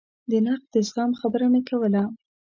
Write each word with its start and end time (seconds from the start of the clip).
د 0.29 0.31
نقد 0.45 0.67
د 0.73 0.75
زغم 0.87 1.11
خبره 1.21 1.47
مې 1.53 1.61
کوله. 1.69 2.03